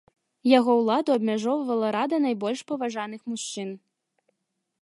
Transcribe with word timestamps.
Яго 0.51 0.71
ўладу 0.79 1.09
абмяжоўвала 1.17 1.87
рада 1.97 2.17
найбольш 2.25 2.59
паважаных 2.73 3.21
мужчын. 3.35 3.69